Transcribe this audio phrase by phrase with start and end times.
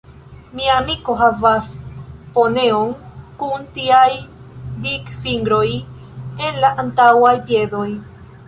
[0.59, 1.67] Mia amiko havas
[2.37, 2.89] poneon
[3.43, 4.09] kun tiaj
[4.87, 5.65] dikfingroj
[6.49, 7.89] en la antaŭaj piedoj.